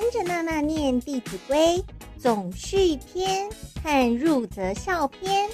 [0.00, 1.56] 跟着娜娜念《弟子规》
[2.22, 3.50] 总序篇
[3.82, 5.50] 和入则孝篇。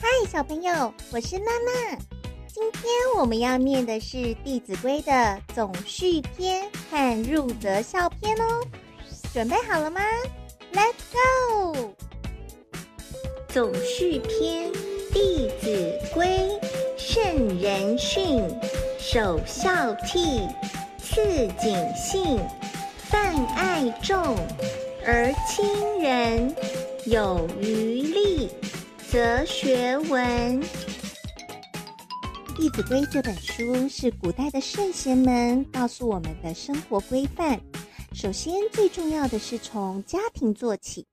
[0.00, 1.96] 嗨，小朋友，我是娜娜。
[2.48, 2.82] 今天
[3.16, 8.66] 我们要念的是《弟子规》的总序篇和入则孝篇哦。
[9.32, 10.00] 准备好了吗
[10.72, 11.94] ？Let's go！
[13.48, 14.72] 总序篇，
[15.12, 16.26] 《弟子规》，
[16.98, 18.42] 圣人训，
[18.98, 20.48] 首孝悌，
[20.98, 22.40] 次谨信，
[23.16, 24.36] 泛爱众，
[25.06, 25.64] 而亲
[26.02, 26.54] 仁，
[27.06, 28.50] 有余力，
[29.10, 30.62] 则学文。
[32.54, 37.58] 《弟子规》这本书是古代的圣贤们告诉我们的生活规范。
[38.12, 41.06] 首先，最重要的是从家庭做起。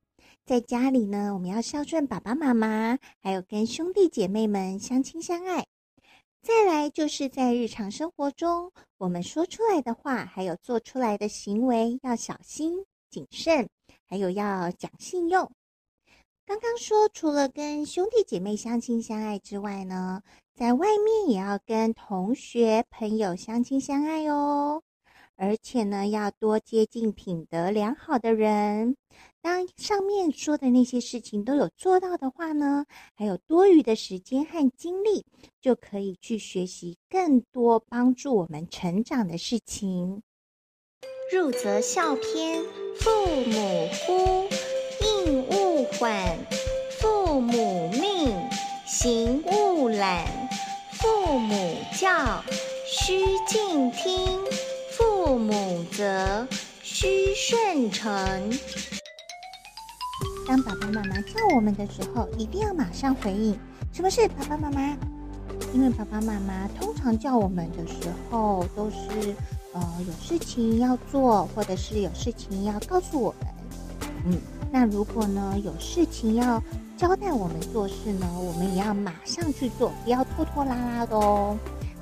[0.45, 5.65] 在家里呢，我们要孝顺爸爸妈妈，还有跟兄弟姐妹们相亲相爱。
[6.43, 13.69] 再来，就是在日常生活中，我们说出来的话，还有做出来的行为，要小心谨慎，
[14.09, 15.49] 还有要讲信用。
[16.45, 20.21] 刚刚说，除了跟兄弟姐妹相亲相爱之外呢，
[20.53, 24.83] 在外面也要跟同学朋友相亲相爱哦。
[25.37, 28.97] 而且呢，要多接近品德良好的人。
[29.43, 35.25] 当上面说的那些事情都有做到的话呢，还有多余的时间和精力，
[35.61, 40.23] 就可以去学习更多帮助我们成长的事情。
[41.29, 42.63] 入则孝篇：
[42.95, 43.11] 父
[43.45, 44.47] 母呼，
[45.03, 46.37] 应勿缓；
[47.01, 48.31] 父母命，
[48.87, 50.25] 行勿懒；
[50.93, 52.41] 父母教，
[52.87, 54.39] 须敬听。
[54.97, 56.47] 父母责，
[56.81, 58.92] 须顺承。
[60.47, 63.57] 当爸爸妈妈叫我们的时候，一定要马上回应。
[63.91, 64.97] 什么是爸爸妈妈？
[65.73, 69.33] 因为爸爸妈妈通常叫我们的时候，都是
[69.73, 73.47] 呃有事情要做，或者是有事情要告诉我们。
[74.25, 74.37] 嗯，
[74.71, 76.61] 那如果呢有事情要
[76.97, 81.57] 交代我们做事呢，我们也要马上去做，不要拖拖拉拉的哦。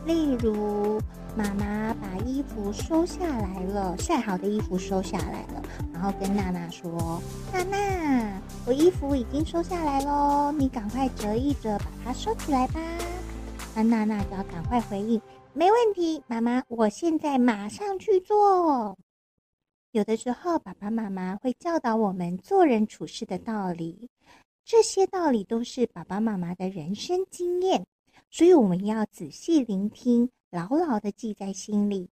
[0.06, 1.00] 例如，
[1.36, 7.22] 妈妈把衣服收下来了，晒好的衣服收下来了，然后跟娜娜说
[7.54, 12.82] ：“娜娜，我衣服已经收下来喽，你赶快折一折，把它收起来吧。”
[13.74, 15.22] 那娜娜就要赶快回应
[15.54, 18.98] ：“没问题，妈妈，我现在马上去做。”
[19.94, 24.10] 有的时候，爸爸妈妈会教导我们做人处事的道理，
[24.66, 27.86] 这些道理都是爸爸妈妈的人生经验。
[28.30, 32.10] 所以我们要仔细聆听，牢牢的记在心里。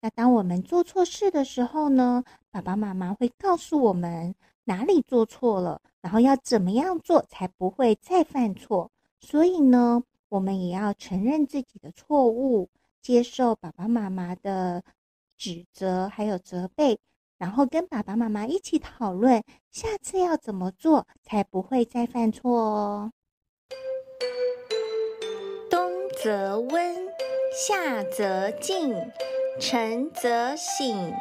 [0.00, 8.90] 那当我们做错事的时候呢，爸爸妈妈会告诉我们哪里做错了，然后要怎么样做才不会再犯错。
[9.18, 12.68] 所以呢，我们也要承认自己的错误，
[13.02, 14.82] 接受爸爸妈妈的
[15.36, 16.98] 指责还有责备，
[17.38, 23.12] 然后跟爸爸妈妈一起讨论下次要怎么做才不会再犯错哦。
[26.22, 27.08] 则温，
[27.52, 28.94] 夏则静，
[29.58, 31.12] 晨则省，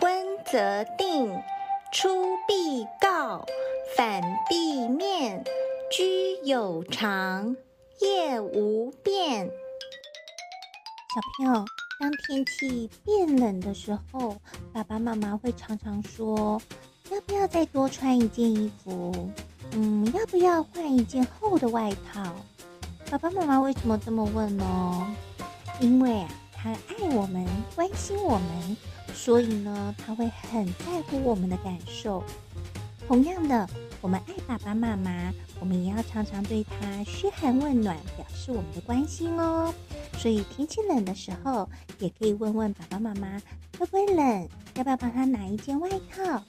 [0.00, 1.42] 昏则定，
[1.92, 3.44] 出必告，
[3.96, 5.42] 反必面，
[5.90, 7.56] 居有常，
[8.00, 9.44] 业无变。
[11.12, 11.64] 小朋友，
[11.98, 14.36] 当天气变冷的时候，
[14.72, 16.62] 爸爸妈妈会常常说
[17.10, 19.12] ：“要不要再多穿一件衣服？
[19.72, 22.22] 嗯，要不要换一件厚的外套？”
[23.10, 25.16] 爸爸妈妈为什么这么问呢？
[25.82, 27.44] 因为啊，他爱我们，
[27.74, 28.76] 关心我们，
[29.12, 32.22] 所以呢，他会很在乎我们的感受。
[33.08, 33.68] 同样的，
[34.00, 39.74] 我们爱爸爸妈妈，我们也要常常对他嘘寒问暖，表示我们的关心哦。
[40.16, 43.42] 所以天气冷的时候，也可以问问爸爸妈妈
[43.76, 46.40] 会不会冷，要不要帮他拿一件外套。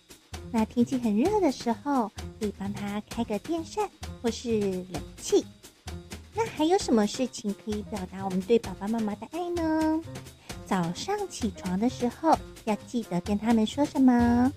[0.51, 3.89] 那天气很热的时候，可以帮他开个电扇
[4.21, 4.59] 或是
[4.91, 5.43] 冷气。
[6.35, 10.01] 那还有什么事情可以表达我们对爸爸妈妈的爱呢？
[10.65, 12.35] 早上起床的时候，
[12.65, 14.51] 要记得跟他们说什么？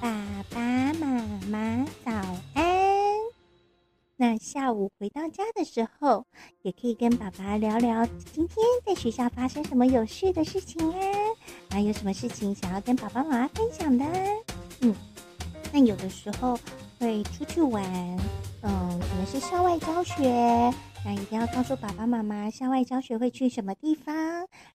[0.00, 0.08] 爸
[0.50, 0.60] 爸
[0.94, 2.12] 妈妈早
[2.54, 2.62] 安。
[4.16, 6.24] 那下午回到家的时候，
[6.62, 8.56] 也可以跟爸爸聊聊今天
[8.86, 10.96] 在学校发生什么有趣的事情啊，
[11.70, 14.04] 还有什么事情想要跟爸爸妈妈分享的？
[14.80, 14.94] 嗯，
[15.72, 16.56] 那有的时候
[17.00, 17.82] 会出去玩，
[18.60, 20.72] 嗯，可能是校外教学。
[21.04, 24.14] 那一定要告诉爸爸妈妈，校外教学会去什么地方。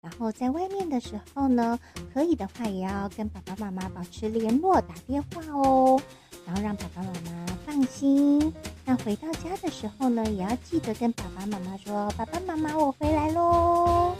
[0.00, 1.78] 然后在外面的时候呢，
[2.12, 6.00] 可以的话也要跟爸爸妈妈保持联络，打电话哦。
[6.46, 8.52] 然后让爸爸妈妈放心。
[8.84, 14.14] 那回到家的时候呢，也要记得跟爸爸妈妈说：“爸爸妈妈，我回来喽。”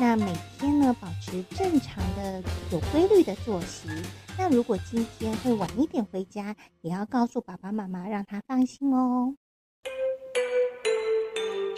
[0.00, 2.42] 那每天呢，保持正常的、
[2.72, 3.88] 有规律的作息。
[4.38, 9.34] 那如果今天会晚一点回家，也要告诉爸爸妈妈，让他放心哦。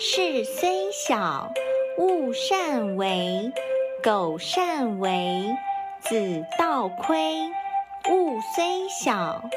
[0.04, 1.52] 事虽小，
[1.96, 3.52] 勿擅为；
[4.02, 5.46] 苟擅为，
[6.00, 7.48] 子道亏。
[8.10, 9.48] 物虽小，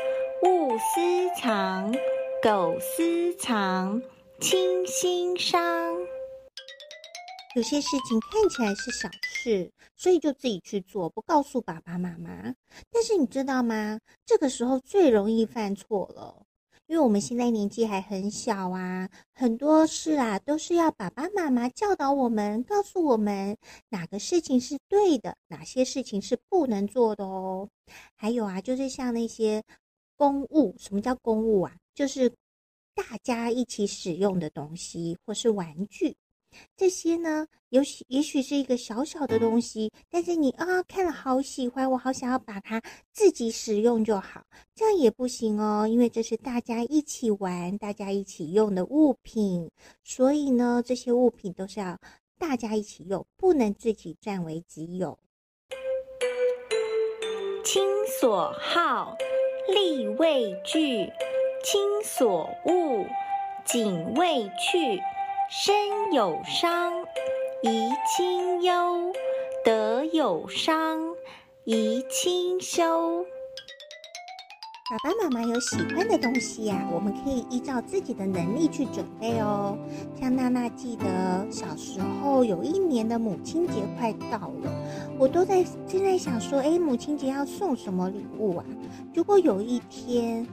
[0.43, 1.91] 勿私藏；
[2.43, 3.99] 苟私藏，
[4.39, 5.59] 亲心伤。
[7.55, 12.53] 有些事情看起来是小事，所以就自己去做，不告诉爸爸妈妈。
[12.91, 13.99] 但是你知道吗？
[14.23, 16.44] 这个时候最容易犯错了。
[16.87, 23.57] 因为我们现在年纪还很小啊，很多事啊都是要爸爸妈妈教导我们，告诉我们
[23.89, 27.67] 哪个事情是对的，哪些事情是不能做的哦。
[28.15, 29.63] 还有啊，就是像那些
[30.15, 31.75] 公物，什么叫公物啊？
[31.95, 32.29] 就是
[32.93, 36.15] 大家一起使用的东西或是玩具。
[36.75, 42.81] 这些呢，也许也许是一个小小的东西，但是你啊看了好喜欢，我好想要把它
[43.11, 44.43] 自己使用就好，
[44.73, 49.69] 这样也不行哦，因为这是大家一起玩、大家一起用的物品，
[50.03, 51.97] 所以呢，这些物品都是要
[52.37, 55.17] 大家一起用，不能自己占为己有。
[57.63, 57.83] 亲
[58.19, 59.17] 所好，
[59.73, 61.09] 力为具；
[61.63, 63.05] 亲所恶，
[63.65, 65.01] 谨为去。
[65.57, 65.73] 身
[66.11, 66.91] 有伤，
[67.63, 68.73] 贻亲忧；
[69.63, 70.99] 德有伤，
[71.65, 73.23] 贻亲羞。
[74.89, 79.77] 爸爸妈妈有喜欢的东西呀、我们可以依照自己的能力去准备哦。
[80.19, 84.69] 像娜娜记得小时候有一年的母亲节快到了，
[85.17, 88.65] 我都在正在想说，哎，母亲节要送什么礼物啊？
[89.13, 90.45] 如果有一天，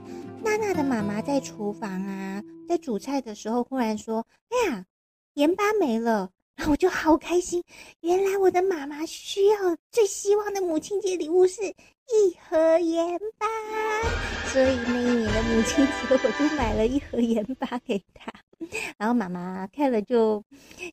[0.45, 2.41] 娜娜的妈妈在厨房啊。
[2.69, 4.87] 在煮菜的时候，忽然说：“哎呀，
[5.35, 7.65] 盐巴没了。”然后我就好开心，
[8.01, 9.57] 原来我的妈妈需要
[9.91, 13.47] 最希望的母亲节礼物是一盒盐巴，
[14.51, 18.31] 所以那一年的母亲节，我就买了一盒盐巴给她。
[18.99, 20.45] 然后妈妈看了就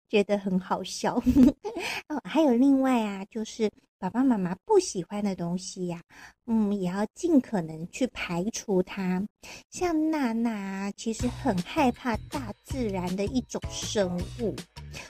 [0.08, 1.22] 觉得很好笑。
[2.08, 6.02] 哦，还有另外啊，就是爸爸妈妈不喜欢的东西呀，
[6.48, 9.22] 嗯，也要尽可能去排除它。
[9.70, 14.56] 像娜娜其实很害怕大自然的一种生物，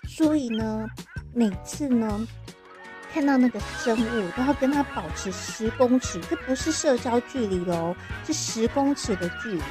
[0.08, 0.88] 所以呢，
[1.36, 2.28] 每次呢
[3.14, 7.96] 看到那个生物，都要跟它保持十公尺，这不是社交距离哦，
[8.26, 9.62] 是十公尺的距离。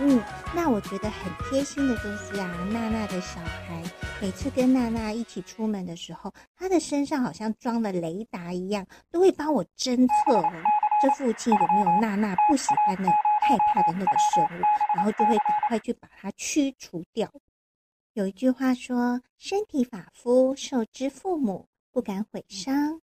[0.00, 0.20] 嗯。
[0.54, 3.82] 那我觉得很贴心的就是啊，娜娜的小孩
[4.20, 10.62] 每次跟娜娜一起出门的时候，他的身上好像装了雷达一样，都会帮我侦测哦，
[11.02, 13.08] 这附近有没有娜娜不喜欢的、
[13.42, 14.62] 害怕的那个生物，
[14.96, 17.30] 然后就会赶快去把它驱除掉。
[18.14, 23.02] 有一句话说：“身体发肤，受之父母，不敢毁伤。”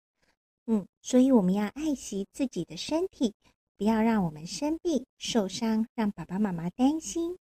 [0.66, 3.36] 嗯，所以我们要爱惜自己的身体。
[3.78, 7.38] 不要让我们生病受伤，让爸爸妈妈担心。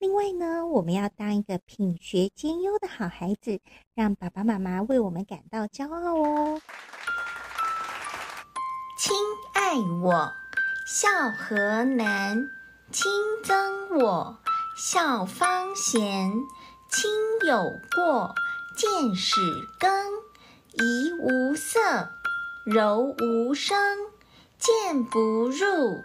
[0.00, 3.60] 另外呢，我们要当一个品学兼优的好孩子，
[3.94, 6.60] 让爸爸妈妈为我们感到骄傲哦。
[8.98, 9.14] 亲
[9.54, 10.32] 爱我，
[10.88, 12.36] 孝何难；
[12.90, 13.12] 亲
[13.44, 14.38] 憎我，
[14.76, 16.32] 孝方贤。
[16.90, 17.10] 亲
[17.46, 17.62] 有
[17.94, 18.34] 过，
[18.76, 19.40] 谏使
[19.78, 19.88] 更；
[20.72, 21.78] 怡无色，
[22.64, 23.76] 柔无声。
[24.66, 26.02] 谏不入，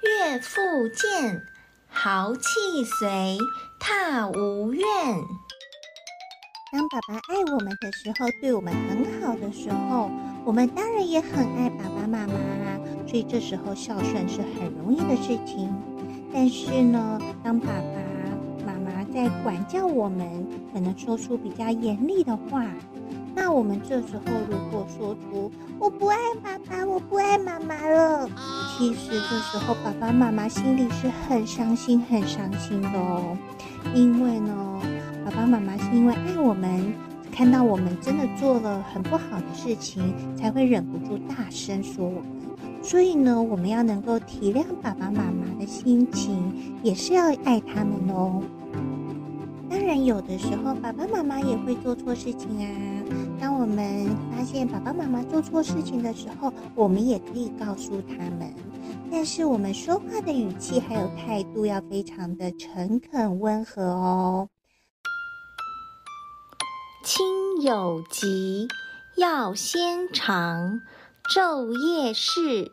[0.00, 1.42] 悦复谏，
[1.88, 3.36] 号泣随，
[3.80, 4.86] 挞无怨。
[6.70, 10.12] 当爸爸爱我们的时候，对我们很好的时候，
[10.44, 12.34] 我们当然也很爱爸爸妈妈。
[13.04, 15.74] 所以这时候孝顺是很容易的事情。
[16.32, 22.64] 但是呢，当爸爸妈妈在管教我们，可能说出比较严厉的话。
[23.34, 28.28] 那我们这时候如果说出“我不爱爸爸，我不爱妈妈了”，
[28.78, 33.36] 其实这时候爸爸妈妈心里是很伤心、很伤心的哦。
[33.94, 34.80] 因为呢，
[35.24, 36.94] 爸爸妈妈是因为爱我们，
[37.32, 42.30] 看到我们真的做了很不好的事情，才会忍不住大声说我们。
[42.82, 48.42] 所以呢，我们要能够体谅爸爸妈妈的心情，也是要爱他们哦。
[49.68, 52.70] 当然，有的时候爸爸妈妈也会做错事情啊。
[53.40, 58.54] 当我们发现爸爸妈妈做错事情的时候，我们也可以告诉他们，
[59.10, 64.48] 但是我们说话的语气还有态度要非常的诚恳温和哦。
[67.04, 68.66] 亲有疾，
[69.16, 70.80] 要先尝；
[71.28, 72.70] 昼夜侍，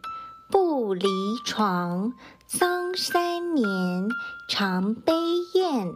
[0.50, 1.08] 不离
[1.46, 2.14] 床。
[2.48, 4.10] 丧三年，
[4.50, 5.14] 常悲
[5.54, 5.94] 咽；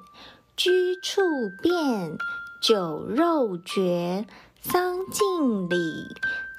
[0.55, 1.21] 居处
[1.61, 2.17] 变，
[2.61, 4.25] 酒肉绝。
[4.71, 6.07] 丧尽礼，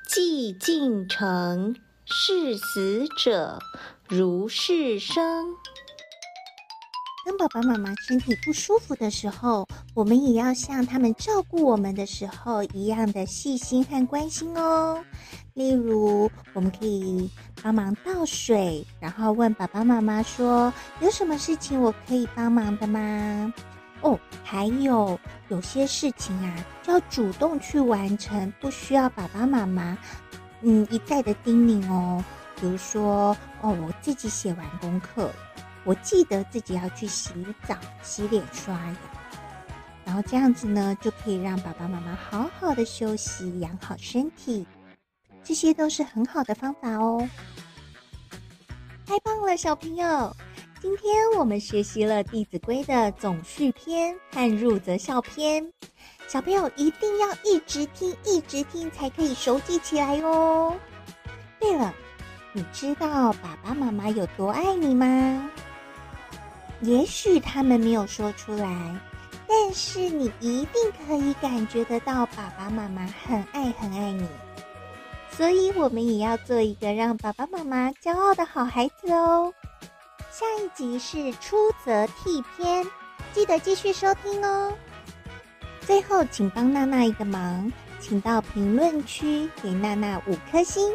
[0.08, 3.58] 祭尽诚，视死者
[4.08, 5.44] 如视生。
[7.26, 15.02] 当爸爸妈妈身体不舒服的时候，我们也要像他们照顾我们的时候一样的细心和关心哦。
[15.54, 17.28] 例如，我们可以
[17.60, 20.72] 帮忙倒水，然后问爸爸妈妈说
[21.02, 23.52] ：“有什么事情我可以帮忙的吗？”
[24.06, 29.98] 哦，还有有些事情啊，就要主动去完成，不需要爸爸妈妈
[30.60, 32.24] 嗯一再的叮咛哦。
[32.60, 35.28] 比如说，哦，我自己写完功课。
[35.84, 37.30] 我记得自己要去洗
[37.66, 38.96] 澡、洗脸、刷牙，
[40.04, 44.66] 然后这样子呢，就可以让爸爸妈妈好好的休息、养好身体，
[45.44, 47.28] 这些都是很好的方法哦。
[49.04, 50.36] 太棒了，小朋友！
[50.78, 55.72] 今天我们学习了《弟子规》的总序篇和入则孝篇，
[56.28, 60.76] 小朋友一定要一直听、一直听，才可以熟记起来哦。
[61.58, 61.94] 对了，
[62.52, 65.50] 你知道爸爸妈妈有多爱你吗？
[66.82, 69.00] 也许他们没有说出来，
[69.48, 74.28] 但是你一定可以感觉得到爸爸妈妈很爱很爱你。
[75.30, 79.52] 所以，我们也要做一个让爸爸妈妈骄傲的好孩子哦。
[80.38, 82.86] 下一集是出则悌篇，
[83.32, 84.70] 记得继续收听哦。
[85.80, 90.92] 最后，请帮娜娜一个忙，请到评论区给娜娜五颗星，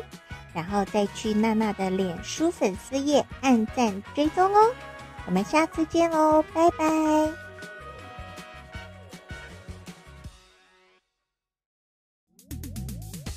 [0.53, 4.71] 然后再去娜娜的脸书粉丝页按赞追踪哦。
[5.25, 6.86] 我们下次见喽，拜拜！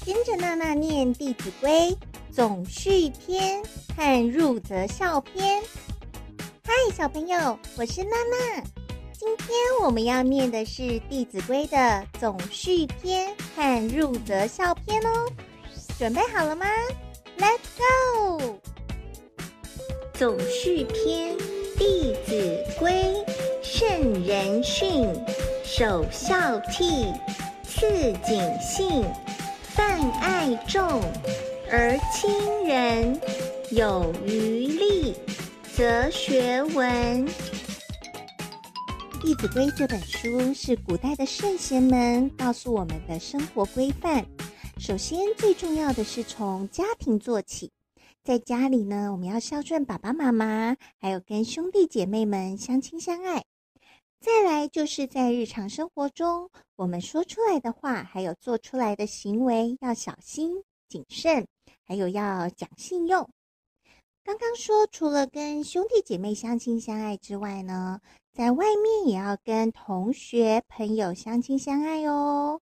[0.05, 1.71] 跟着娜娜念《弟子规》
[2.31, 3.63] 总序篇
[3.97, 5.63] 和入则孝篇。
[6.67, 8.63] 嗨，小朋友，我是娜娜。
[9.13, 9.49] 今天
[9.83, 15.31] 我们要念的是《弟子规》的总序篇和入则孝篇哦。
[15.99, 16.65] 准备好了吗
[17.39, 18.59] ？Let's go！
[20.15, 21.37] 总序篇。
[21.77, 23.13] 弟子规，
[23.63, 25.13] 圣人训，
[25.65, 27.13] 首孝悌，
[27.63, 29.05] 次谨信，
[29.61, 31.03] 泛爱众，
[31.71, 33.21] 而亲仁，
[33.71, 35.17] 有余力，
[35.77, 37.27] 哲学文。
[39.21, 44.25] 《弟子规》这本书是古代的圣贤们告诉我们的生活规范。
[44.79, 47.73] 首先，最重要的是从家庭做起。
[48.23, 53.43] 在家里呢，我们要孝顺爸爸妈妈，还有跟兄弟姐妹们相亲相爱。
[54.21, 61.49] 再来就是在日常生活中，我们说出来的话，还有做出来的行为要小心谨慎，
[61.83, 63.29] 还有要讲信用。
[64.25, 68.01] 刚刚说，除了跟兄弟姐妹相亲相爱之外呢，
[68.33, 72.59] 在外面也要跟同学朋友相亲相爱哦。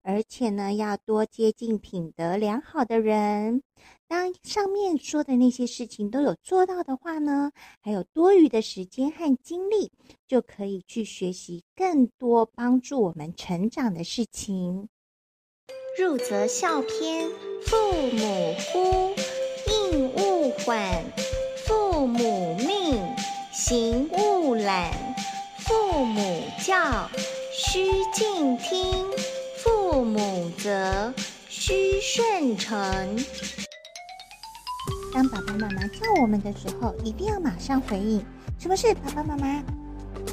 [0.00, 3.62] 而且呢，要多接近品德良好的人。
[4.08, 7.52] 当上面说的那些事情都有做到的话呢，
[7.82, 9.92] 还有多余的时间和精力，
[10.26, 14.88] 就可以去学习更多帮助我们成长的事情。
[15.98, 17.28] 入则孝篇：
[17.66, 17.76] 父
[18.12, 19.14] 母呼，
[19.92, 20.11] 应
[20.62, 21.02] 勿缓；
[21.66, 23.00] 父母命，
[23.52, 24.90] 行勿懒；
[25.58, 27.08] 父母教，
[27.52, 29.04] 须敬听。
[29.58, 31.12] 父母责，
[31.48, 32.78] 须顺承。
[35.12, 38.24] 当爸爸妈妈叫我们的时候，一定要马上回应。
[38.58, 39.62] 什么是爸爸妈妈？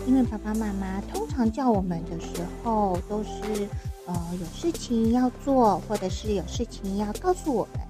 [0.06, 3.68] 因为爸爸妈妈通常叫我们的时候，都是
[4.06, 7.89] 呃有事情要做，或者是有事情要告诉我们。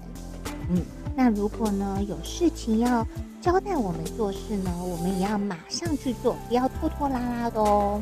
[0.70, 0.82] 嗯，
[1.16, 3.06] 那如果呢有事情要
[3.40, 8.00] 交代我们做事呢，我们也要马上去做，不要拖拖拉拉的哦。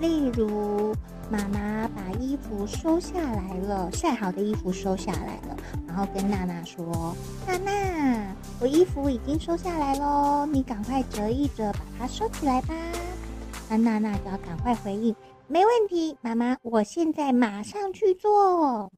[0.00, 0.94] 例如。
[1.30, 5.56] 妈妈把衣服收下来了，晒好的衣服收下来了，
[5.86, 7.14] 然后跟娜娜说
[7.46, 12.74] ：“娜娜，我衣服已经收下来喽，你赶快折一折，把它收起来吧。”
[13.68, 15.14] 那娜娜就要赶快回应
[15.48, 18.90] ：“没问题，妈妈，我现在马上去做。”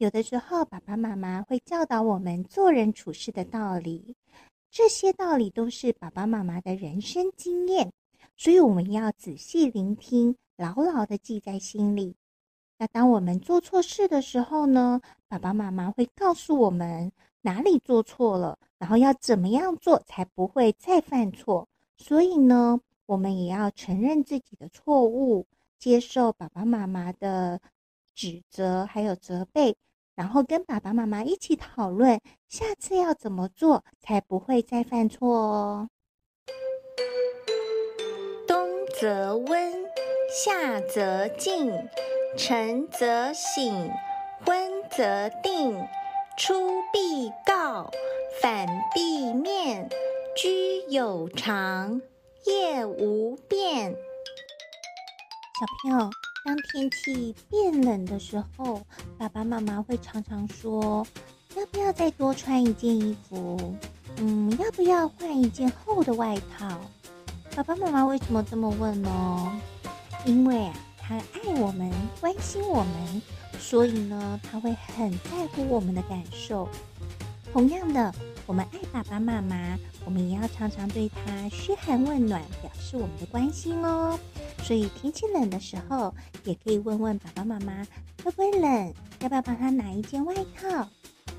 [0.00, 4.16] 有的时候，爸爸妈妈会教导我们做人处事的道理，
[4.70, 7.92] 这些道理都是爸爸妈妈的人生经验，
[8.34, 10.34] 所以我们要仔细聆听。
[10.56, 12.14] 牢牢的记在心里。
[12.78, 21.68] 那当我们做错事的时候呢，爸爸妈妈会告诉我们哪里做错了，然后要怎么样做才不会再犯错。
[21.98, 25.46] 所以呢，我们也要承认自己的错误，
[25.78, 27.60] 接受爸爸妈妈的
[28.14, 29.76] 指责还有责备，
[30.14, 35.88] 然后跟爸爸妈妈一起讨论下次要怎么做才不会再犯错哦。
[38.46, 39.80] 冬则温。
[40.44, 41.88] 夏则凊，
[42.38, 43.90] 晨则省，
[44.46, 45.76] 昏则定，
[46.38, 46.54] 出
[46.92, 47.90] 必告，
[48.40, 49.88] 反必面。
[50.36, 52.00] 居有常，
[52.46, 53.90] 业无变。
[53.90, 56.10] 小朋友，
[56.42, 58.80] 当天气变冷的时候，
[59.18, 61.06] 爸爸妈妈会常常说
[61.54, 63.76] ：“要不要再多穿一件衣服？
[64.16, 66.80] 嗯，要不要换一件厚的外套？”
[67.54, 69.60] 爸爸妈妈为什么这么问呢？
[70.24, 73.22] 因为啊，他爱我们，关心我们，
[73.58, 76.66] 所以呢，他会很在乎我们的感受。
[77.52, 78.14] 同样的，
[78.50, 84.18] 我们爱爸爸妈妈，我们也要常常对他嘘寒问暖，表示我们的关心哦。
[84.64, 87.86] 所以天气冷的时候，也可以问问爸爸妈妈
[88.24, 90.88] 会不会冷，要不要帮他拿一件外套。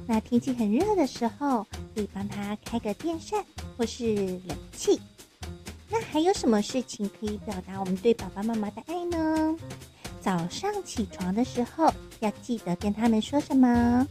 [0.07, 3.43] 那天气很热的时候，可以帮他开个电扇
[3.75, 4.15] 或是
[4.47, 4.97] 冷气。
[5.89, 9.53] 那还有什么事情可以表达我们对爸爸妈妈的爱呢？
[10.21, 14.07] 早上起床的时候，要记得跟他们说什么？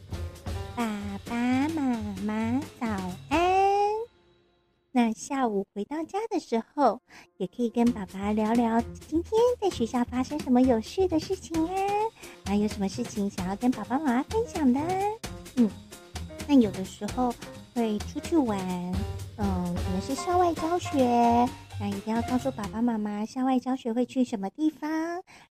[1.27, 1.35] 爸
[1.71, 2.87] 妈妈早
[3.29, 3.41] 安
[4.93, 7.01] 那下午回到家的时候，
[7.37, 11.75] 也可以跟爸爸聊聊今天在学校发生什么有趣的事情啊，
[12.45, 14.81] 还有什么事情想要跟爸爸妈妈分享的？
[15.57, 15.71] 嗯，
[16.49, 17.33] 那有的时候
[17.75, 18.59] 会出去玩，
[19.37, 21.49] 嗯，可能是校外教学，
[21.81, 24.91] 那一定要告诉爸爸妈妈校外教学会去什么地方。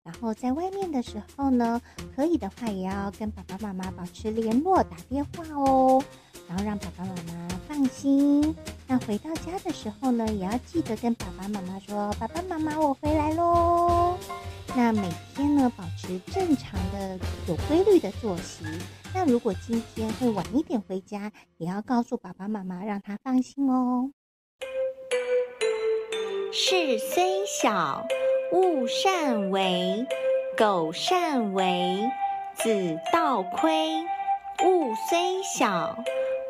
[0.04, 1.82] 然后在外面的时候呢，
[2.16, 6.02] 可以的话也要跟爸爸妈妈保持联络，打电话哦。
[6.48, 8.56] 然后让爸爸妈妈放心。
[8.88, 14.16] 那回到家的时候呢，也要记得跟爸爸妈妈说：“爸爸妈妈，我回来喽。”
[14.78, 17.18] 那每天呢，保持正常的、
[17.48, 18.64] 有规律的作息。
[19.14, 24.12] 那如果今天会晚一点回家，也要告诉爸爸妈妈，让他放心哦。
[26.52, 28.08] 事虽小，
[28.52, 30.04] 勿擅为；
[30.58, 32.10] 苟擅为，
[32.56, 34.04] 子道亏。
[34.66, 35.96] 物虽小，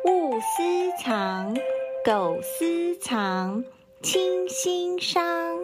[0.06, 1.54] 勿私藏；
[2.02, 3.62] 苟私藏，
[4.02, 5.58] 亲心伤。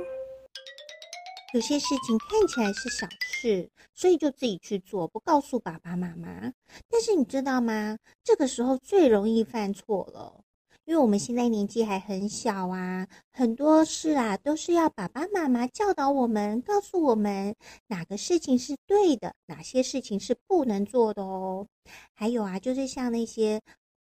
[1.54, 6.52] 有些事情看起来是小事，所以就自己去做，不告诉爸爸妈妈。
[6.90, 7.96] 但是你知道吗？
[8.22, 10.42] 这个时候最容易犯错了。
[10.86, 17.52] 因为我们现在年纪还很小啊，很多事啊都是要爸爸妈妈教导我们，告诉我们
[17.88, 21.66] 哪个事情是对的，哪些事情是不能做的哦。
[22.14, 23.60] 还有啊，就是像那些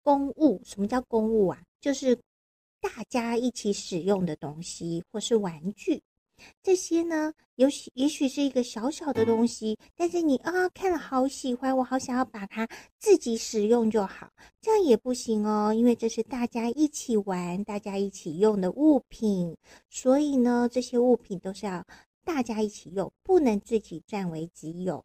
[0.02, 1.62] 公物，什么叫公物啊？
[1.80, 2.16] 就是
[2.80, 6.02] 大家一起使用的东西，或是玩具。
[6.62, 14.30] 这些呢，有许也许是一个小小的东西，但是你啊看了好喜欢，我好想要把它自己使用就好，
[14.60, 19.56] 这样也不行哦，因为这是大家一起玩、大家一起用的物品，
[19.90, 21.84] 所以呢，这些物品都是要
[22.24, 25.04] 大家一起用，不能自己占为己有。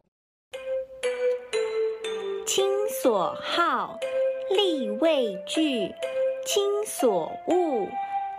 [2.46, 2.66] 亲
[3.02, 3.96] 所好，
[4.56, 5.88] 力为具；
[6.44, 7.86] 亲所恶，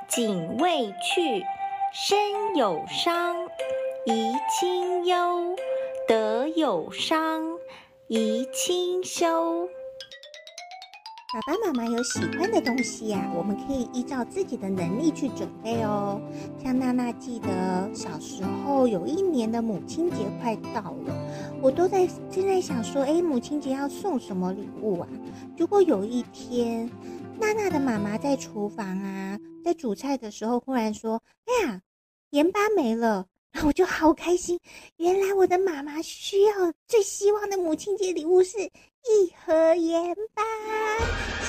[0.10, 1.42] 谨为去。
[1.94, 3.36] 身有伤，
[4.06, 5.54] 贻亲忧；
[6.08, 7.44] 德有伤，
[8.08, 9.68] 贻亲羞。
[11.34, 16.22] 爸爸妈妈有喜欢的东西呀、我们可以依照自己的能力去准备哦。
[16.64, 21.14] 像娜娜记得小时候有一年的母亲节快到了，
[21.62, 25.08] 我都在正在想说，哎，母亲节要送什么礼物啊？
[25.58, 26.90] 如果有一天，
[27.38, 31.82] 娜娜的妈妈在厨房啊，在煮菜的时候，忽然说：“哎呀，
[32.32, 34.58] 盐巴没了。”然后我就好开心，
[34.96, 36.54] 原来我的妈妈需要
[36.88, 40.42] 最希望的母亲节礼物是一盒盐巴，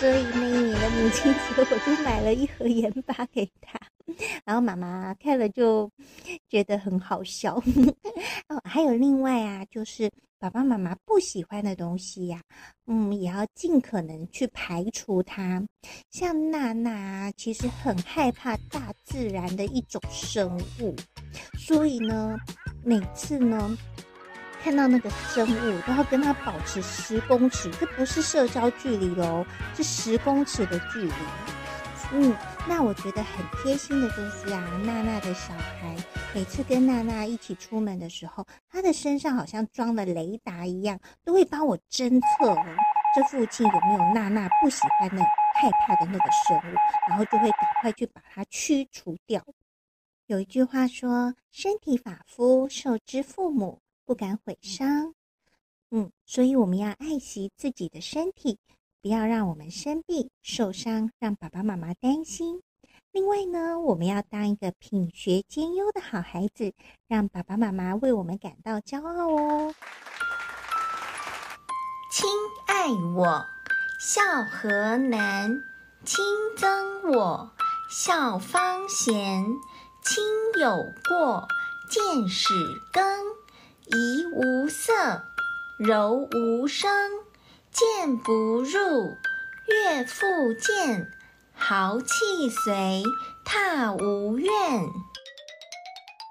[0.01, 3.79] 所以那一年的母亲节，我就买了一盒盐巴给她。
[4.45, 5.89] 然后妈妈看了就
[6.49, 7.55] 觉得很好笑。
[8.51, 10.11] 哦，还有另外啊，就是
[10.43, 12.41] 爸爸妈妈不喜欢的东西呀，
[12.89, 15.63] 嗯，也要尽可能去排除它。
[16.11, 20.97] 像娜娜其实很害怕大自然的一种生物，
[21.61, 22.37] 所以呢，
[22.85, 23.79] 每次呢
[24.61, 31.13] 看到那个生物，都要跟它保持十公尺，这不是社交距离哦，是十公尺的距离。
[32.13, 32.37] 嗯。
[32.69, 35.97] 那我觉得很贴心的就是啊，娜娜的小孩
[36.33, 42.65] 每次跟娜娜一起出门的时候，他的身上好像装了雷达一样，都会帮我侦测哦，
[43.17, 45.23] 这附近有没有娜娜不喜欢的、
[45.55, 46.77] 害怕的那个生物，
[47.09, 49.43] 然后就会赶快去把它驱除掉。
[50.27, 55.15] 有一句话说：“身体发肤，受之父母，不敢毁伤。”
[55.91, 58.59] 嗯，所以我们要爱惜自己的身体。
[59.03, 62.63] 不要让我们生病受伤，让爸爸妈妈担心。
[63.11, 66.73] 另外呢，我们要当一个品学兼优的好孩子，
[67.09, 69.75] 让爸爸妈妈为我们感到骄傲哦。
[72.13, 72.29] 亲
[72.69, 72.87] 爱
[73.17, 73.45] 我，
[73.99, 75.51] 孝何难，
[76.05, 76.25] 亲
[76.57, 77.51] 憎我，
[77.91, 79.45] 孝方贤。
[80.05, 80.25] 亲
[80.61, 80.77] 有
[81.09, 81.49] 过，
[81.91, 82.55] 谏使
[82.93, 83.03] 更。
[83.87, 84.93] 怡无色，
[85.81, 86.89] 柔无声。
[87.73, 89.17] 谏不入，
[89.67, 91.09] 悦复谏。
[91.55, 93.03] 号泣随，
[93.47, 94.51] 挞无怨。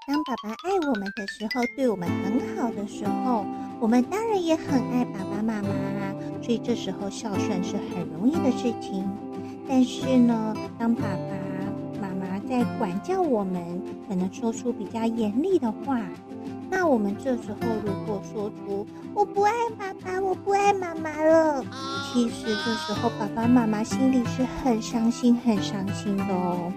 [0.06, 3.44] 当爸爸爱我们的时候，对我们很好的时候，
[3.80, 6.14] 我们当然也很爱爸爸妈妈啦。
[6.40, 9.08] 所以这时候孝顺是很容易的事情。
[9.68, 16.00] 但是呢，当爸爸妈妈在管教我们，可能说出比较严厉的话，
[16.72, 21.62] 那我们这时候如果说出“我不爱爸爸，我不爱妈妈了”，
[22.10, 26.72] 其实这时候爸爸妈妈心里是很伤心、很伤心的哦。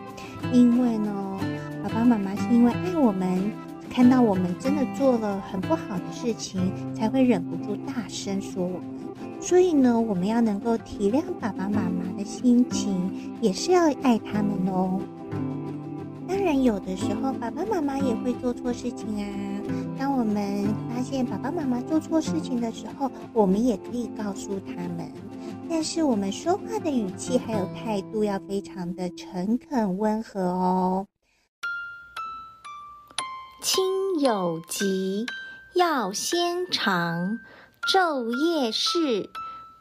[0.51, 1.39] 因为呢，
[1.81, 3.49] 爸爸妈妈是因为爱我们，
[3.89, 6.59] 看到我们真的做了很不好的事情，
[6.93, 8.81] 才会忍不住大声说我们。
[9.39, 14.99] 所以呢，我们要能够体谅爸爸妈妈的心情，也是要爱他们哦。
[16.27, 19.54] 当然，有的时候爸爸妈妈也会做错事情啊。
[19.97, 25.11] 当我们发现爸爸妈妈做错事情的时候，我们也可以告诉他们。
[25.69, 31.07] 但是我们说话的语气还有态度要非常的诚恳温和哦。
[33.61, 33.83] 亲
[34.19, 35.25] 有疾，
[35.73, 37.39] 要先尝。
[37.91, 39.29] 昼夜侍，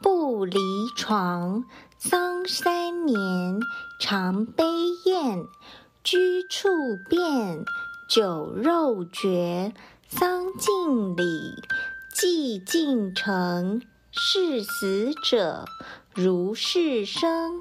[0.01, 0.59] 不离
[0.95, 1.63] 床。
[1.97, 3.59] 丧三年，
[3.99, 4.63] 常悲
[5.05, 5.43] 咽。
[6.03, 6.67] 居处
[7.09, 7.63] 变，
[8.07, 9.73] 酒肉绝。
[10.17, 11.61] 丧尽礼，
[12.13, 13.81] 祭尽诚。
[14.11, 15.65] 视死者，
[16.13, 17.59] 如视生。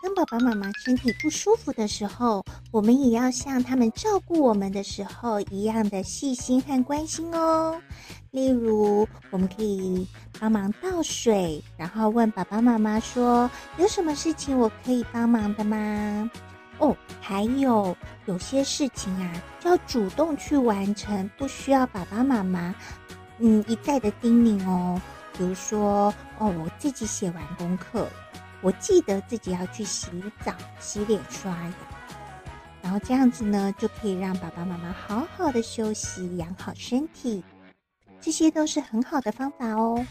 [0.00, 7.82] 当爸爸妈妈身体不舒服的时候，我们也要像他们照顾我们的时候一样的细心和关心哦。
[8.30, 10.06] 例如，我们可以
[10.38, 16.30] 帮忙倒水，然后问爸爸妈妈说：“有什么事情我可以帮忙的吗？”
[16.78, 22.74] 哦，还有有些事情啊，要主动去完成，不需要爸爸妈妈
[23.38, 25.00] 嗯一再的叮咛哦。
[25.38, 28.08] 比如说，哦，我自己写完功课，
[28.62, 30.08] 我记得自己要去洗
[30.44, 31.72] 澡、洗脸、刷牙，
[32.82, 37.44] 然后这样子呢，就可以让爸爸妈妈好好的休息，养好身体。
[38.18, 40.04] 这些都是很好的方法哦，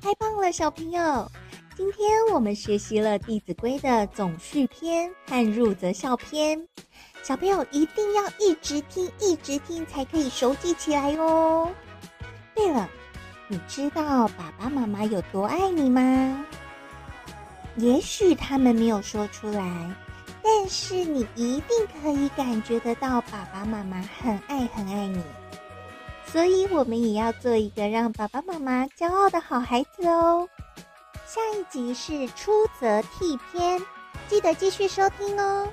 [0.00, 1.30] 太棒了，小朋友！
[1.76, 6.68] 今天我们学习了《弟子规》的总序篇和入则孝篇，
[7.24, 11.68] 小朋友一定要一直听，一直听才可以熟记起来哦。
[12.54, 12.88] 对了，
[13.48, 16.46] 你知道爸爸妈妈有多爱你吗？
[17.76, 19.94] 也许他们没有说出来，
[20.44, 25.20] 但是你一定可以感觉得到爸爸妈妈很爱很爱你。
[26.26, 30.48] 所以，我们也要做一个让爸爸妈妈骄傲的好孩子哦。
[31.34, 33.82] 下一集是出则悌篇，
[34.28, 35.68] 记得继续收听哦。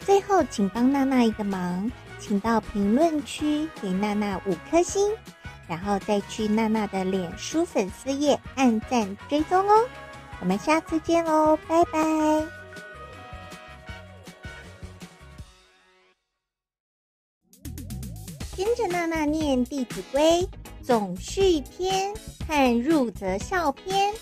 [0.00, 5.12] 最后，请帮娜娜一个忙，请到评论区给娜娜五颗星，
[5.68, 9.88] 然后再去娜娜的脸书粉丝页按赞追踪哦。
[10.40, 12.00] 我们下次见喽，拜拜。
[18.56, 20.20] 跟着娜娜念《弟子规》
[20.82, 22.12] 总序篇
[22.48, 24.12] 和入则孝篇。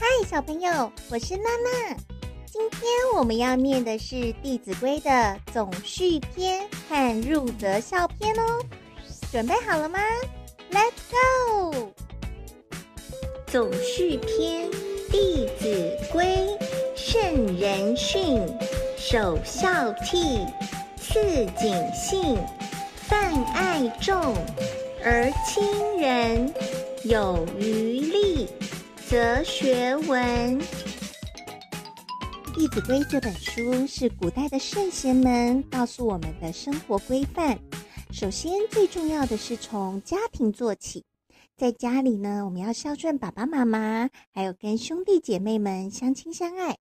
[0.00, 1.94] 嗨，小朋友，我是娜娜。
[2.46, 2.80] 今天
[3.14, 8.64] 我们要念的是《弟子规》的总序篇和入则孝篇哦。
[9.30, 9.98] 准备好了吗
[10.72, 11.92] ？Let's go！
[13.46, 14.70] 总序篇，
[15.10, 16.24] 《弟子规》，
[16.96, 18.40] 圣人训，
[18.96, 20.46] 首孝悌，
[20.96, 22.38] 次谨信。
[23.06, 24.34] 泛爱众，
[25.04, 26.50] 而亲仁，
[27.02, 28.48] 有余力，
[29.10, 30.60] 哲学文。
[32.54, 37.58] 《弟子规》这本书是古代的圣贤们告诉我们的生活规范。
[38.12, 41.04] 首先，最重要的是从家庭做起，
[41.56, 46.78] 在家里呢，我们要孝顺爸爸妈妈，还有跟兄弟姐妹们相亲相爱。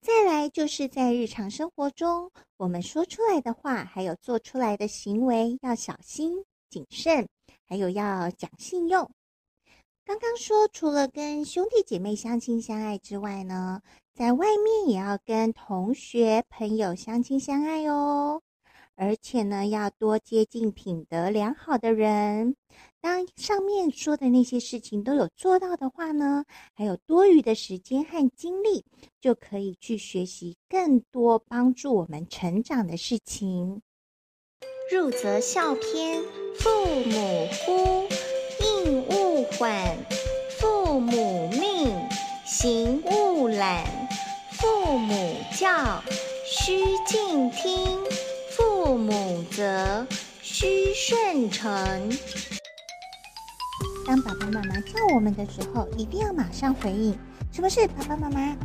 [0.00, 7.26] 再来就是在日常生活中，我们说出来的话，还有做出来的行为要小心谨慎，
[7.66, 9.10] 还有要讲信用。
[10.08, 13.82] 刚刚说，除了跟兄弟姐妹相亲相爱之外呢，
[14.14, 18.40] 在外面也要跟同学朋友相亲相爱哦。
[18.94, 22.56] 而且呢，要多接近品德良好的人。
[23.02, 28.86] 当上面说的那些事情都有做到的话呢，还有多余的时间和精力，
[29.20, 33.82] 就可以去学习更多帮助我们成长的事情。
[34.90, 36.22] 入则孝篇：
[36.54, 36.70] 父
[37.04, 38.08] 母呼，
[38.86, 39.96] 应勿缓；
[41.00, 41.94] 母命，
[42.44, 43.84] 行勿懒；
[44.52, 46.02] 父母教，
[46.44, 47.98] 须敬听；
[48.56, 50.06] 父母责，
[50.42, 51.70] 须顺承。
[54.06, 57.16] 当爸爸妈妈叫我们的时候，一定要马上回应。
[57.52, 58.56] 什么是爸爸妈妈？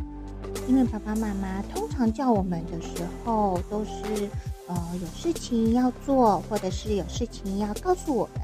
[0.68, 4.30] 因为爸爸妈妈通常叫我们的时候，都是
[4.68, 8.42] 呃有事情要做，或者是有事情要告诉我们。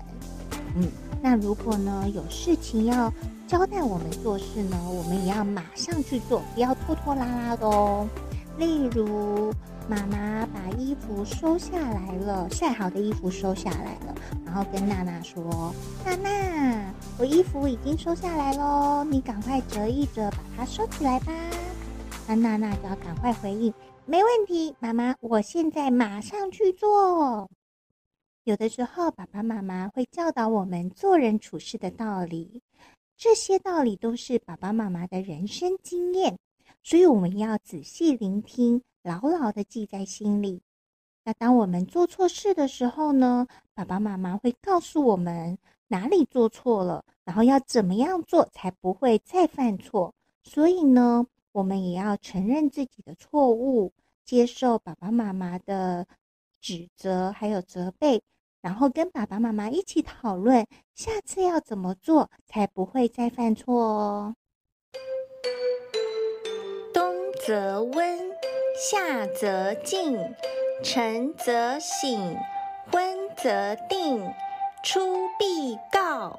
[0.75, 0.91] 嗯，
[1.21, 3.11] 那如果呢有事情要
[3.47, 8.07] 交代我们做事呢，我们也要马上去做，不要拖拖拉拉的哦。
[8.57, 9.53] 例如，
[9.87, 15.73] 妈妈把衣服收下来了，晒好的衣服收下来了，然后跟娜娜说
[16.05, 21.31] ：“娜娜，我衣服已经收下来喽，你赶快折一折，把它收起来吧。”
[22.27, 23.73] 那娜娜就要赶快回应
[24.05, 27.49] ：“没问题，妈妈，我现在马上去做。”
[28.49, 32.63] 有的时候，爸爸妈妈会教导我们做人处事的道理，
[33.15, 36.35] 这些道理都是爸爸妈妈的人生经验，
[36.81, 40.59] 所以我们要仔细聆听，牢牢的记在心里。
[41.23, 45.55] 那当我们做错事的时候呢，爸爸妈妈会告诉我们
[45.87, 50.11] 哪里做错了，然后要怎么样做才不会再犯错。
[50.43, 53.93] 所以呢，我们也要承认自己的错误，
[54.25, 56.07] 接受爸爸妈妈的
[56.59, 58.19] 指责，还有责备，
[58.61, 64.35] 然后跟爸爸妈妈一起讨论，下次要怎么做才不会再犯错哦。
[66.93, 68.31] 冬则温，
[68.91, 70.17] 夏则静，
[70.83, 72.37] 晨则省，
[72.91, 74.29] 昏则定，
[74.83, 76.35] 出必告，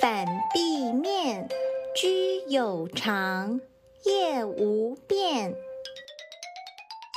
[0.00, 1.48] 反必面，
[1.96, 3.60] 居有常，
[4.04, 5.52] 业无变。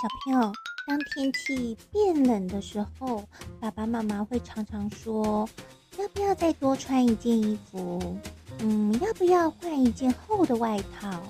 [0.02, 0.52] 小朋友。
[0.88, 3.24] 当天气变冷的时候，
[3.60, 5.50] 爸爸妈妈会常常说
[5.98, 8.16] ：“要不要再多穿一件衣服？
[8.60, 11.24] 嗯，要不要换一件厚的外套？”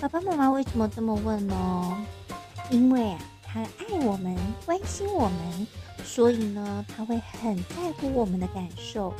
[0.00, 2.06] 爸爸妈妈为什么这么问呢？
[2.70, 5.66] 因为啊，他爱我们，关心我们，
[6.02, 9.12] 所以呢，他会很在乎我们的感受。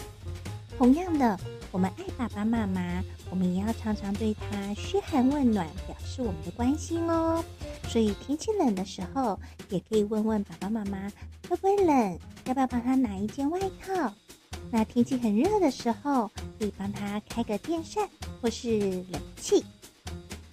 [0.78, 1.38] 同样的，
[1.70, 7.44] 我们爱爸爸妈妈，我们也要常常对他嘘寒问暖，表示我们的关心哦。
[7.88, 9.38] 所以天气冷的时候，
[9.68, 11.10] 也可以问问爸爸妈妈
[11.48, 14.12] 会不会冷，要不要帮他拿一件外套。
[14.70, 18.08] 那天气很热的时候，可以帮他开个电扇
[18.40, 18.78] 或是
[19.10, 19.64] 冷气。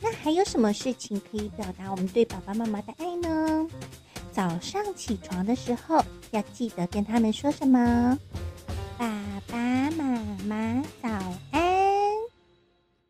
[0.02, 3.68] 那还有什么事情可以表达我们对爸爸妈妈的爱呢？
[4.32, 8.18] 早上起床的时候，要记得跟他们说什么？
[8.98, 9.08] 爸
[9.48, 9.58] 爸
[9.92, 11.55] 妈妈早。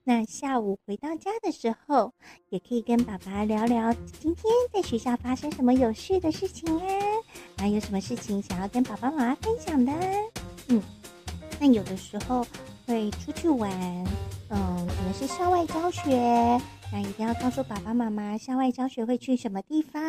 [0.07, 2.13] 那下午回到家的时候，
[2.49, 3.91] 也可以跟爸爸聊聊
[4.21, 6.85] 今天在学校发生什么有趣的事情啊，
[7.57, 9.91] 然后有什么事情想要跟爸爸妈妈分享的。
[10.67, 10.79] 嗯，
[11.59, 12.45] 那有的时候
[12.85, 13.71] 会出去玩，
[14.49, 16.61] 嗯，可能是校外教学，
[16.95, 20.01] 那一定要告诉爸爸妈妈校外教学会去什么地方。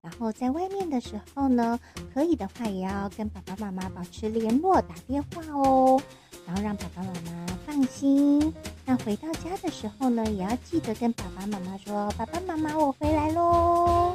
[0.00, 1.76] 然后在外面的时候呢，
[2.14, 6.00] 可以的话也要跟爸爸妈妈保持联络，打电话哦。
[6.46, 8.54] 然后让爸爸妈妈放心。
[8.86, 14.14] 那回到家的时候呢，也要记得跟爸爸妈妈说：“爸爸妈妈，我回来喽。”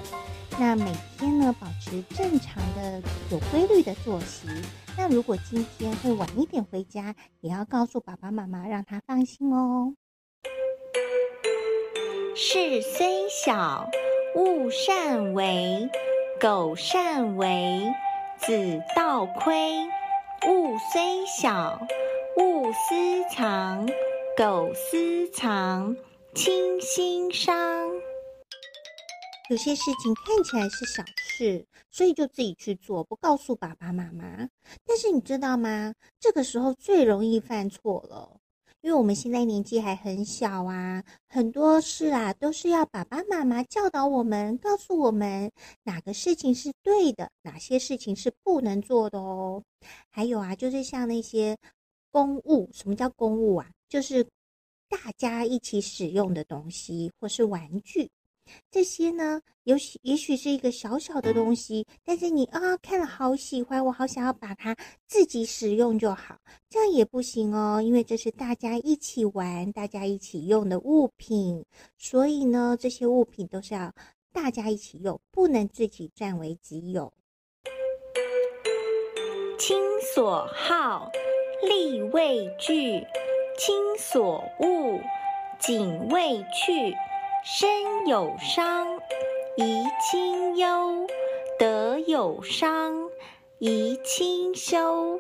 [0.58, 4.47] 那每天呢，保持正常的、有规律的作息。
[4.95, 9.95] 那如果今天会晚一点回家，也要告诉爸爸妈妈，让他放心哦。
[12.38, 13.89] 事虽小，
[14.36, 15.88] 勿擅为；
[16.38, 17.93] 苟擅为，
[18.38, 19.88] 子道亏。
[20.45, 21.80] 物虽小，
[22.36, 23.88] 勿私藏；
[24.36, 25.95] 苟私藏，
[26.34, 27.56] 亲心伤。
[29.50, 34.50] 有些事情看起来是小事，所以就自己去做，不告诉爸爸妈妈。
[34.86, 35.95] 但是你知道吗？
[36.19, 38.41] 这个时候最容易犯错了。
[38.86, 49.63] 因为我们现在年纪还很小啊，很多事啊都是要爸爸妈妈教导我们，告诉我们哪个事情是对的，哪些事情是不能做的哦。
[50.12, 51.58] 还有啊，就是像那些
[52.12, 53.67] 公物，什么叫公物啊？
[53.89, 54.24] 就是
[54.88, 58.08] 大家一起使用的东西或是玩具。
[58.71, 64.75] 这些呢，有许也许是一个小小的东西，但是你啊看了好喜欢，我好想要把它
[65.08, 66.38] 自己使用就好，
[66.69, 71.65] 这样也不行哦，因为这是大家一起玩、大家一起用的物品，
[71.97, 73.93] 所以呢，这些物品都是要
[74.31, 77.12] 大家一起用，不能自己占为己有。
[79.58, 79.77] 亲
[80.13, 81.10] 所好，
[81.63, 83.01] 力为具；
[83.58, 84.99] 亲所恶，
[85.60, 86.93] 谨为去。
[87.47, 87.69] 身
[88.08, 88.88] 有伤，
[89.55, 91.05] 贻亲忧；
[91.60, 92.91] 德有伤，
[93.60, 95.19] 贻亲羞。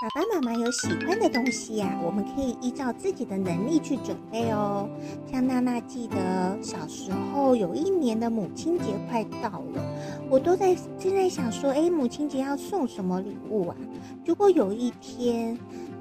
[0.00, 4.88] 爸爸妈妈有喜欢的东西呀，我们可以依照自己的能力去准备哦。
[5.28, 9.82] 像娜娜记得小时候有一年的母亲节快到了，
[10.30, 13.76] 我都在正在想说，哎，母亲节要送什么礼物啊？
[14.24, 15.58] 如果有一天，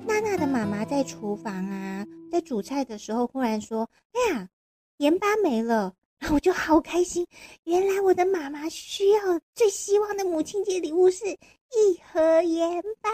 [0.07, 4.49] 娜娜的妈妈在厨房啊，在煮菜的时候，忽然说：“哎呀，
[4.97, 5.93] 盐巴没了。
[6.19, 7.25] ”然后我就好开心，
[7.63, 9.19] 原来我的妈妈需要
[9.55, 13.09] 最希望的母亲节礼物是一盒盐巴，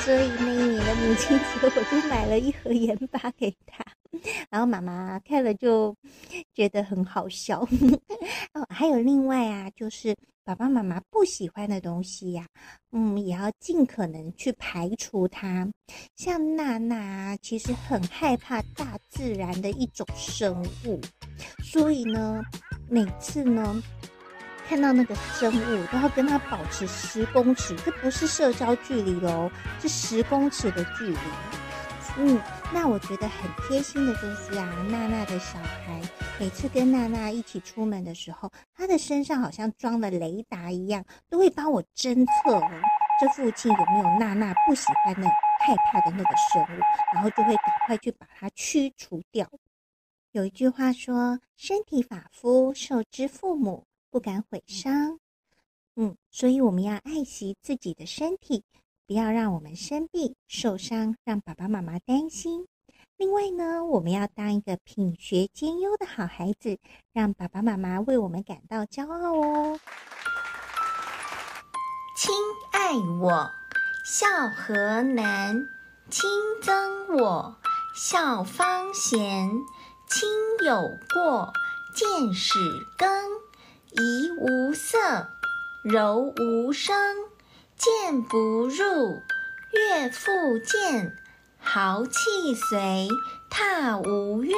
[0.00, 3.84] 所以那一年的母亲节我就买了一盒盐巴给她。
[4.50, 5.94] 然后妈妈看了就
[6.52, 7.60] 觉得很好笑。
[8.54, 12.46] 哦，还有另外啊，就是爸爸妈妈不喜欢的东西呀，
[12.92, 15.68] 嗯，也要尽可能去排除它。
[16.16, 21.00] 像娜娜其实很害怕大自然的一种生物，
[21.62, 22.42] 所以呢，
[22.88, 23.80] 每次呢
[24.66, 29.50] 看到那个生物都要跟它保持十公尺，这不是社交距离哦，
[29.80, 31.18] 是十公尺的距离。
[32.16, 32.40] 嗯。
[32.72, 36.00] 那我觉得很贴心的就是啊，娜娜的小孩
[36.38, 42.70] 每次跟娜娜一起出门的时候，他的身上好像装了雷达一样，都会帮我侦测哦，
[43.20, 45.26] 这附近有没有娜娜不喜欢的、
[45.60, 46.80] 害怕的那个生物，
[47.12, 49.50] 然后就会赶快去把它驱除掉。
[50.32, 55.18] 有一句话说：“身体发肤，受之父母，不敢毁伤。”
[55.96, 58.62] 嗯，所以我们要爱惜自己的身体。
[59.10, 62.68] 不要让我们生病受伤，让爸爸妈妈担心。
[63.16, 66.78] 另外呢，我们要当一个品学兼优的好孩子，
[67.12, 69.80] 让爸爸妈妈为我们感到骄傲哦。
[72.16, 72.32] 亲
[72.70, 73.50] 爱我，
[74.04, 75.56] 孝何难；
[76.08, 76.30] 亲
[76.62, 77.56] 憎我，
[77.96, 79.50] 孝方贤。
[80.08, 80.30] 亲
[80.64, 81.52] 有过，
[81.96, 82.60] 谏使
[82.96, 83.08] 更；
[83.88, 85.26] 怡无色，
[85.82, 86.94] 柔无声。
[87.80, 89.22] 谏不入，
[89.72, 91.16] 悦复谏，
[91.58, 93.08] 号泣随，
[93.50, 94.54] 挞无怨。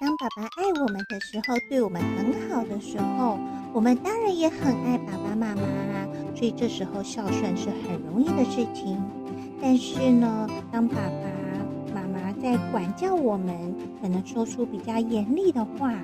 [0.00, 3.38] 当爸爸爱我们的时候，对我们很好的时候，
[3.72, 5.62] 我们当然也很爱爸爸妈妈，
[6.34, 9.00] 所以这时候孝顺是很容易的事情。
[9.62, 13.72] 但是呢，当爸爸妈妈在管教我们，
[14.02, 15.94] 可能说出比较严厉的话。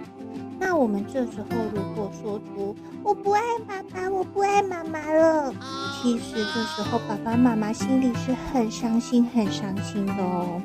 [0.58, 5.52] 那我们这时候如果说出“我不爱爸爸，我不爱妈妈了”，
[6.00, 10.60] 其实这时候爸爸妈妈心里是很伤心、很伤心的哦。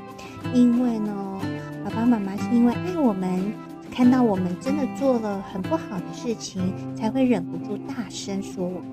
[0.53, 1.39] 因为呢，
[1.83, 3.53] 爸爸妈妈是因为爱我们，
[3.91, 8.83] 看到我们真的做了很不好的事情，才会忍不住大声说我们。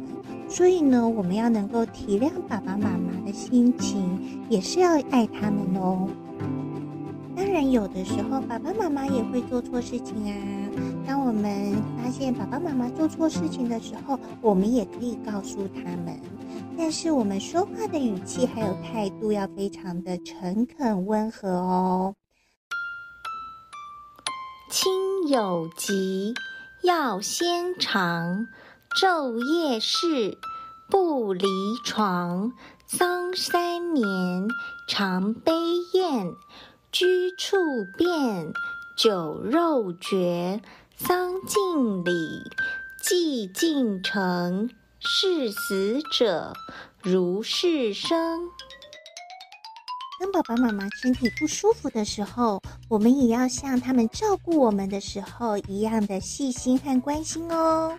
[0.48, 6.09] 所以呢，我们要能够体谅爸爸妈妈的心情，也是要爱他们哦。
[7.37, 10.35] 当然，有的时候爸爸妈妈也会做错事情啊。
[11.07, 16.21] 当我们发现爸爸妈妈做错事情的时候，我们也可以告诉他们，
[16.77, 22.14] 但是我们说话的语气还有态度要非常的诚恳温和哦。
[24.69, 26.35] 亲有疾，
[26.83, 28.47] 要先尝；
[29.01, 30.37] 昼夜侍，
[30.90, 31.47] 不离
[31.85, 32.51] 床；
[32.87, 34.49] 丧三年，
[34.88, 35.53] 常悲
[35.95, 36.33] 咽；
[36.90, 37.57] 居处
[37.97, 38.53] 变。
[38.97, 40.62] 酒肉绝，
[40.98, 42.42] 丧尽礼，
[43.02, 46.54] 祭尽诚，视死者
[47.02, 48.48] 如视生。
[50.18, 57.98] 当爸爸妈妈身体不舒服的时候，我们也要像他们照顾我们的时候一样的细心和关心哦。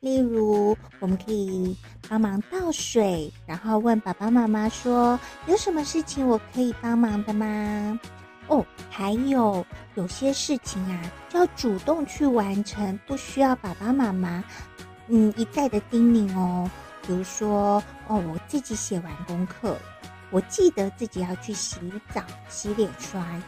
[0.00, 1.76] 例如，我们可以
[2.08, 8.00] 帮忙倒水，然后问爸爸妈妈说：“有什么事情我可以帮忙的吗？”
[8.48, 14.42] 哦，还有有些事情啊，就要主动去完成，不需要爸爸妈妈，
[15.08, 16.70] 嗯，一再的叮咛哦。
[17.06, 19.76] 比如说，哦，我自己写完功课，
[20.30, 21.78] 我记得自己要去洗
[22.12, 23.42] 澡、洗脸、刷牙，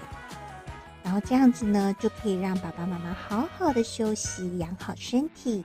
[1.03, 5.63] 然后这样子呢，就可以让爸爸妈妈好好的休息，养好身体，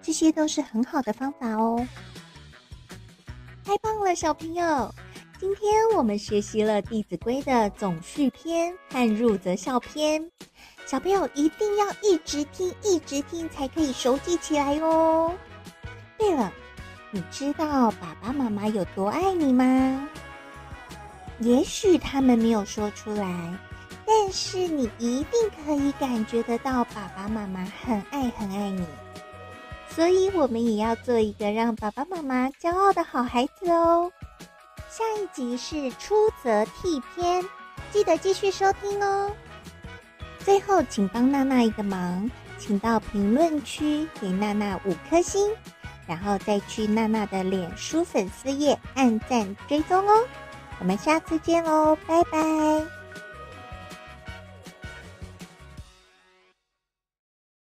[0.00, 1.86] 这些都是很好的方法哦。
[3.64, 4.94] 太棒了，小朋友！
[5.40, 10.30] 今天我们学习了《弟子规》的总序篇和入则孝篇，
[10.84, 15.34] 小朋友一定要一直听，一直听才可以熟记起来哦。
[16.18, 16.52] 对了，
[17.10, 20.06] 你知道爸爸妈妈有多爱你吗？
[21.38, 23.58] 也许他们没有说出来，
[24.04, 28.84] 但是你一定可以感觉得到爸爸妈妈很爱很爱你。
[29.88, 34.12] 所以，我们也要做一个让爸爸妈妈骄傲的好孩子哦。
[34.90, 37.44] 下一集是出则替篇，
[37.92, 39.30] 记得继续收听哦。
[40.40, 42.28] 最后，请帮娜娜一个忙，
[42.58, 45.48] 请到评论区给娜娜五颗星，
[46.08, 50.26] 然后再去娜娜的脸书粉丝页按赞追踪哦。
[50.80, 52.99] 我们下次见喽，拜拜。